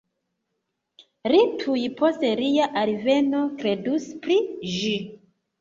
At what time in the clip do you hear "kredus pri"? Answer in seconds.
3.61-4.43